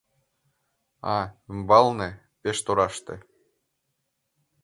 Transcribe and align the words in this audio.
А, 1.17 1.17
умбалне, 1.49 2.09
пеш 2.41 2.57
тораште 2.65 3.15